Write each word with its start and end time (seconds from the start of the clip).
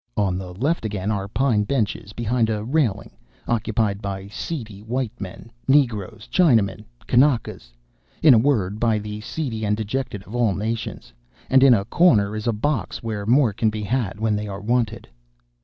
On 0.17 0.35
the 0.39 0.51
left 0.51 0.83
again 0.83 1.11
are 1.11 1.27
pine 1.27 1.63
benches 1.63 2.11
behind 2.11 2.49
a 2.49 2.63
railing, 2.63 3.11
occupied 3.47 4.01
by 4.01 4.27
seedy 4.29 4.81
white 4.81 5.11
men, 5.21 5.51
negroes, 5.67 6.27
Chinamen, 6.31 6.85
Kanakas 7.05 7.71
in 8.23 8.33
a 8.33 8.39
word, 8.39 8.79
by 8.79 8.97
the 8.97 9.21
seedy 9.21 9.63
and 9.63 9.77
dejected 9.77 10.23
of 10.23 10.35
all 10.35 10.55
nations 10.55 11.13
and 11.51 11.61
in 11.61 11.75
a 11.75 11.85
corner 11.85 12.35
is 12.35 12.47
a 12.47 12.51
box 12.51 13.03
where 13.03 13.27
more 13.27 13.53
can 13.53 13.69
be 13.69 13.83
had 13.83 14.19
when 14.19 14.35
they 14.35 14.47
are 14.47 14.59
wanted. 14.61 15.07